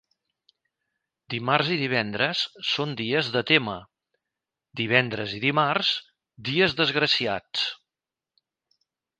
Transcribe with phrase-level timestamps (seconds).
[1.33, 3.77] Dimarts i divendres són dies de témer;
[4.81, 5.93] divendres i dimarts,
[6.51, 7.67] dies desgraciats.